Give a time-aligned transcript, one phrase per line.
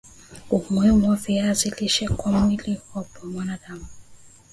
[0.55, 3.81] Umuhimu wa viazi lishe kwa mwili wa mwanadam